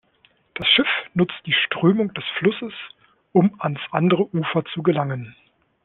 Das 0.55 0.67
Schiff 0.69 0.87
nutzt 1.13 1.39
die 1.45 1.53
Strömung 1.53 2.11
des 2.15 2.23
Flusses, 2.39 2.73
um 3.33 3.53
ans 3.61 3.79
andere 3.91 4.25
Ufer 4.35 4.65
zu 4.73 4.81
gelangen. 4.81 5.35